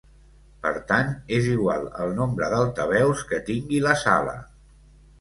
[0.63, 4.39] Per tant, és igual el nombre d'altaveus que tingui la sala.